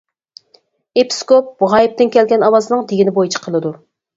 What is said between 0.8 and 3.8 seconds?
ئېپىسكوپ غايىبتىن كەلگەن ئاۋازنىڭ دېگىنى بويىچە قىلىدۇ.